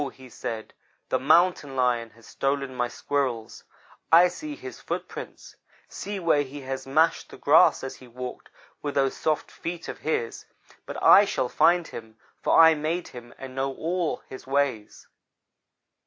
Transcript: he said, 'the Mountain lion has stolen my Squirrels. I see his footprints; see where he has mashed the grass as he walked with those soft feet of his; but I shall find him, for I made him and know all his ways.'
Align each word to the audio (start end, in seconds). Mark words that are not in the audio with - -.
he 0.15 0.27
said, 0.29 0.73
'the 1.09 1.19
Mountain 1.19 1.75
lion 1.75 2.09
has 2.09 2.25
stolen 2.25 2.73
my 2.73 2.87
Squirrels. 2.87 3.65
I 4.11 4.29
see 4.29 4.55
his 4.55 4.79
footprints; 4.79 5.55
see 5.87 6.19
where 6.19 6.41
he 6.41 6.61
has 6.61 6.87
mashed 6.87 7.29
the 7.29 7.37
grass 7.37 7.83
as 7.83 7.97
he 7.97 8.07
walked 8.07 8.49
with 8.81 8.95
those 8.95 9.15
soft 9.15 9.51
feet 9.51 9.87
of 9.87 9.99
his; 9.99 10.47
but 10.87 10.97
I 11.03 11.25
shall 11.25 11.49
find 11.49 11.87
him, 11.87 12.17
for 12.41 12.59
I 12.59 12.73
made 12.73 13.09
him 13.09 13.31
and 13.37 13.53
know 13.53 13.75
all 13.75 14.23
his 14.27 14.47
ways.' 14.47 15.07